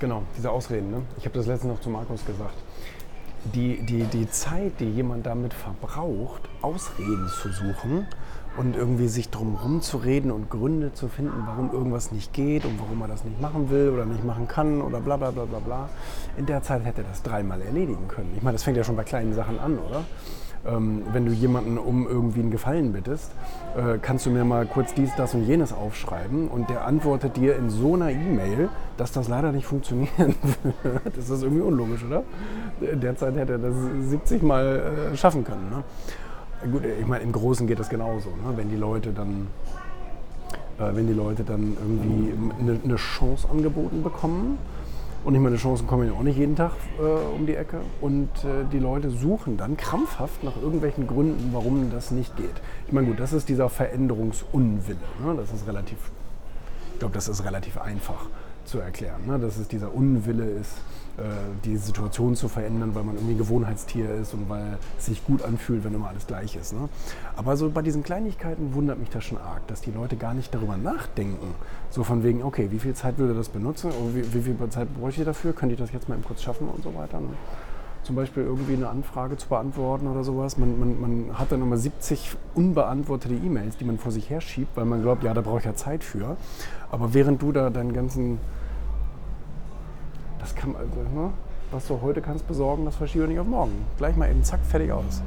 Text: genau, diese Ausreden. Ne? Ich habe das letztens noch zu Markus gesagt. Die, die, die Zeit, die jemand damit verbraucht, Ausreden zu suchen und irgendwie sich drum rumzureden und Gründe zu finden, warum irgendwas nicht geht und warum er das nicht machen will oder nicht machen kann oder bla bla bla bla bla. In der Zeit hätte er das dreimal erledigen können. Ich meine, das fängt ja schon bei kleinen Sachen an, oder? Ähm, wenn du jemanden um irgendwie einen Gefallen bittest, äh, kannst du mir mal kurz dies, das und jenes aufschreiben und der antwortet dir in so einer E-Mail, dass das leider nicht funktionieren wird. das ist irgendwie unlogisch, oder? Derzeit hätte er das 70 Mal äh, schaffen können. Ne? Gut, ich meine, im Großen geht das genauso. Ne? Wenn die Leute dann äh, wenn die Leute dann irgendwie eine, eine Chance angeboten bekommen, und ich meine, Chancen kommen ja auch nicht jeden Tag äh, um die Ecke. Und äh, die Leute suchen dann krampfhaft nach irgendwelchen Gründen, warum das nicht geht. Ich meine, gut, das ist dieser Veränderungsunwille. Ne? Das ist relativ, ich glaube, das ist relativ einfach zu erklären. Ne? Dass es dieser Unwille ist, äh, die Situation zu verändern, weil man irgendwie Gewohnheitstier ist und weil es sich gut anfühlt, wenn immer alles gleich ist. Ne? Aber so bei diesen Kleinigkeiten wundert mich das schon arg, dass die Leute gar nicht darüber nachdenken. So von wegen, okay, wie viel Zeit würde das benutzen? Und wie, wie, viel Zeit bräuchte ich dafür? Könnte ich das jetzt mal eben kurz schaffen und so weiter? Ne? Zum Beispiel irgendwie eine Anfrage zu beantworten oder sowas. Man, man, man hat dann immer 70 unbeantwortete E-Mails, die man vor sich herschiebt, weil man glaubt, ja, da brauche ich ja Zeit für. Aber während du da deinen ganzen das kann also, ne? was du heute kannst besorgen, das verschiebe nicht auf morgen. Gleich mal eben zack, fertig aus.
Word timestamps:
genau, 0.00 0.22
diese 0.36 0.50
Ausreden. 0.50 0.90
Ne? 0.90 1.02
Ich 1.18 1.24
habe 1.24 1.36
das 1.36 1.46
letztens 1.46 1.74
noch 1.74 1.80
zu 1.80 1.90
Markus 1.90 2.24
gesagt. 2.24 2.54
Die, 3.54 3.80
die, 3.82 4.04
die 4.04 4.28
Zeit, 4.30 4.80
die 4.80 4.90
jemand 4.90 5.26
damit 5.26 5.54
verbraucht, 5.54 6.42
Ausreden 6.60 7.28
zu 7.28 7.50
suchen 7.50 8.06
und 8.56 8.76
irgendwie 8.76 9.06
sich 9.06 9.30
drum 9.30 9.54
rumzureden 9.54 10.32
und 10.32 10.50
Gründe 10.50 10.92
zu 10.92 11.08
finden, 11.08 11.44
warum 11.46 11.72
irgendwas 11.72 12.10
nicht 12.10 12.32
geht 12.32 12.64
und 12.64 12.80
warum 12.80 13.00
er 13.02 13.08
das 13.08 13.24
nicht 13.24 13.40
machen 13.40 13.70
will 13.70 13.90
oder 13.90 14.04
nicht 14.04 14.24
machen 14.24 14.48
kann 14.48 14.82
oder 14.82 15.00
bla 15.00 15.16
bla 15.16 15.30
bla 15.30 15.44
bla 15.44 15.60
bla. 15.60 15.88
In 16.36 16.46
der 16.46 16.62
Zeit 16.62 16.84
hätte 16.84 17.02
er 17.02 17.08
das 17.08 17.22
dreimal 17.22 17.62
erledigen 17.62 18.08
können. 18.08 18.32
Ich 18.36 18.42
meine, 18.42 18.56
das 18.56 18.64
fängt 18.64 18.76
ja 18.76 18.84
schon 18.84 18.96
bei 18.96 19.04
kleinen 19.04 19.32
Sachen 19.32 19.58
an, 19.60 19.78
oder? 19.78 20.04
Ähm, 20.68 21.02
wenn 21.12 21.24
du 21.24 21.32
jemanden 21.32 21.78
um 21.78 22.06
irgendwie 22.06 22.40
einen 22.40 22.50
Gefallen 22.50 22.92
bittest, 22.92 23.30
äh, 23.76 23.98
kannst 24.00 24.26
du 24.26 24.30
mir 24.30 24.44
mal 24.44 24.66
kurz 24.66 24.94
dies, 24.94 25.10
das 25.16 25.34
und 25.34 25.44
jenes 25.44 25.72
aufschreiben 25.72 26.48
und 26.48 26.68
der 26.68 26.86
antwortet 26.86 27.36
dir 27.36 27.56
in 27.56 27.70
so 27.70 27.94
einer 27.94 28.10
E-Mail, 28.10 28.68
dass 28.96 29.12
das 29.12 29.28
leider 29.28 29.52
nicht 29.52 29.66
funktionieren 29.66 30.34
wird. 30.82 31.16
das 31.16 31.30
ist 31.30 31.42
irgendwie 31.42 31.62
unlogisch, 31.62 32.04
oder? 32.04 32.22
Derzeit 32.80 33.36
hätte 33.36 33.52
er 33.52 33.58
das 33.58 33.74
70 34.00 34.42
Mal 34.42 35.10
äh, 35.12 35.16
schaffen 35.16 35.44
können. 35.44 35.70
Ne? 35.70 36.70
Gut, 36.70 36.82
ich 36.84 37.06
meine, 37.06 37.24
im 37.24 37.32
Großen 37.32 37.66
geht 37.66 37.78
das 37.78 37.88
genauso. 37.88 38.30
Ne? 38.30 38.56
Wenn 38.56 38.68
die 38.68 38.76
Leute 38.76 39.12
dann 39.12 39.46
äh, 40.78 40.94
wenn 40.94 41.06
die 41.06 41.12
Leute 41.12 41.44
dann 41.44 41.76
irgendwie 41.80 42.32
eine, 42.60 42.78
eine 42.82 42.96
Chance 42.96 43.48
angeboten 43.50 44.02
bekommen, 44.02 44.58
und 45.24 45.34
ich 45.34 45.40
meine, 45.40 45.56
Chancen 45.56 45.86
kommen 45.86 46.06
ja 46.06 46.14
auch 46.14 46.22
nicht 46.22 46.38
jeden 46.38 46.56
Tag 46.56 46.72
äh, 46.98 47.02
um 47.02 47.46
die 47.46 47.54
Ecke. 47.54 47.80
Und 48.00 48.30
äh, 48.44 48.64
die 48.72 48.78
Leute 48.78 49.10
suchen 49.10 49.56
dann 49.56 49.76
krampfhaft 49.76 50.44
nach 50.44 50.56
irgendwelchen 50.62 51.06
Gründen, 51.06 51.50
warum 51.52 51.90
das 51.90 52.10
nicht 52.10 52.36
geht. 52.36 52.54
Ich 52.86 52.92
meine, 52.92 53.08
gut, 53.08 53.20
das 53.20 53.32
ist 53.32 53.48
dieser 53.48 53.68
Veränderungsunwille. 53.68 54.98
Ne? 55.24 55.34
Das 55.36 55.52
ist 55.52 55.66
relativ, 55.66 55.98
ich 56.92 56.98
glaube, 57.00 57.14
das 57.14 57.28
ist 57.28 57.44
relativ 57.44 57.78
einfach 57.78 58.26
zu 58.68 58.78
erklären. 58.78 59.26
Ne? 59.26 59.38
Dass 59.38 59.56
es 59.56 59.68
dieser 59.68 59.92
Unwille 59.94 60.44
ist, 60.44 60.72
äh, 61.18 61.22
die 61.64 61.76
Situation 61.76 62.36
zu 62.36 62.48
verändern, 62.48 62.94
weil 62.94 63.02
man 63.02 63.16
irgendwie 63.16 63.34
Gewohnheitstier 63.34 64.14
ist 64.14 64.34
und 64.34 64.48
weil 64.48 64.78
es 64.98 65.06
sich 65.06 65.24
gut 65.24 65.42
anfühlt, 65.42 65.82
wenn 65.82 65.94
immer 65.94 66.08
alles 66.08 66.26
gleich 66.26 66.54
ist. 66.54 66.72
Ne? 66.72 66.88
Aber 67.36 67.56
so 67.56 67.70
bei 67.70 67.82
diesen 67.82 68.02
Kleinigkeiten 68.02 68.74
wundert 68.74 68.98
mich 68.98 69.10
das 69.10 69.24
schon 69.24 69.38
arg, 69.38 69.66
dass 69.66 69.80
die 69.80 69.90
Leute 69.90 70.16
gar 70.16 70.34
nicht 70.34 70.54
darüber 70.54 70.76
nachdenken. 70.76 71.54
So 71.90 72.04
von 72.04 72.22
wegen, 72.22 72.42
okay, 72.42 72.68
wie 72.70 72.78
viel 72.78 72.94
Zeit 72.94 73.18
würde 73.18 73.34
das 73.34 73.48
benutzen? 73.48 73.90
Und 73.90 74.14
wie, 74.14 74.32
wie, 74.32 74.42
viel 74.42 74.56
Zeit 74.70 74.94
bräuchte 74.94 75.22
ich 75.22 75.26
dafür? 75.26 75.52
Könnte 75.52 75.74
ich 75.74 75.80
das 75.80 75.92
jetzt 75.92 76.08
mal 76.08 76.14
eben 76.14 76.24
kurz 76.24 76.42
schaffen 76.42 76.68
und 76.68 76.84
so 76.84 76.94
weiter? 76.94 77.18
Ne? 77.18 77.30
Zum 78.02 78.16
Beispiel 78.16 78.42
irgendwie 78.42 78.74
eine 78.74 78.88
Anfrage 78.88 79.36
zu 79.36 79.48
beantworten 79.48 80.06
oder 80.06 80.24
sowas. 80.24 80.56
Man, 80.56 80.78
man, 80.78 81.00
man 81.00 81.38
hat 81.38 81.52
dann 81.52 81.60
immer 81.60 81.76
70 81.76 82.36
unbeantwortete 82.54 83.34
E-Mails, 83.34 83.76
die 83.76 83.84
man 83.84 83.98
vor 83.98 84.12
sich 84.12 84.30
herschiebt, 84.30 84.76
weil 84.76 84.84
man 84.84 85.02
glaubt, 85.02 85.24
ja, 85.24 85.34
da 85.34 85.40
brauche 85.40 85.58
ich 85.58 85.64
ja 85.64 85.74
Zeit 85.74 86.04
für. 86.04 86.36
Aber 86.90 87.12
während 87.12 87.42
du 87.42 87.52
da 87.52 87.70
deinen 87.70 87.92
ganzen 87.92 88.38
das 90.38 90.54
kann 90.54 90.74
also, 90.76 91.02
ne? 91.02 91.30
was 91.70 91.86
du 91.86 92.00
heute 92.00 92.22
kannst 92.22 92.46
besorgen, 92.46 92.84
das 92.84 92.96
verschiebe 92.96 93.26
nicht 93.26 93.38
auf 93.38 93.46
morgen. 93.46 93.84
Gleich 93.98 94.16
mal 94.16 94.30
eben 94.30 94.42
zack, 94.42 94.60
fertig 94.64 94.92
aus. 94.92 95.22